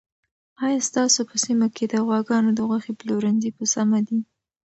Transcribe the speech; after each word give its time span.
آیا 0.65 0.79
ستاسو 0.89 1.19
په 1.29 1.35
سیمه 1.45 1.67
کې 1.75 1.85
د 1.87 1.93
غواګانو 2.07 2.49
د 2.53 2.59
غوښې 2.69 2.93
پلورنځي 2.99 3.49
په 3.57 3.63
سمه 3.73 3.99
دي؟ 4.07 4.19